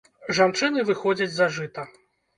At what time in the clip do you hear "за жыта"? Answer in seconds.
1.37-1.89